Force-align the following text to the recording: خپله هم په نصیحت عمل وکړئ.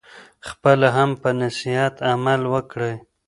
خپله 0.47 0.87
هم 0.97 1.09
په 1.21 1.29
نصیحت 1.41 1.95
عمل 2.11 2.41
وکړئ. 2.53 2.95